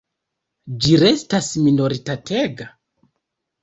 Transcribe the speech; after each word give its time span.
Ĝi 0.85 0.95
restas 1.03 1.53
minoritatega? 1.69 2.71